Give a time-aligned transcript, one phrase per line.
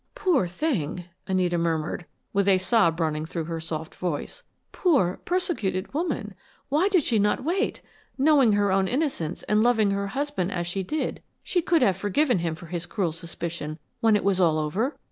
[0.15, 4.41] "Poor thing!" Anita murmured, with a sob running through her soft voice.
[4.71, 6.33] "Poor, persecuted woman.
[6.69, 7.83] Why did she not wait!
[8.17, 12.39] Knowing her own innocence and loving her husband as she did, she could have forgiven
[12.39, 14.97] him for his cruel suspicion when it was all over!